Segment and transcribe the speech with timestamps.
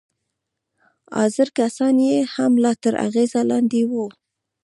[1.15, 2.53] حاضر کسان يې لا هم
[2.83, 4.05] تر اغېز لاندې وو.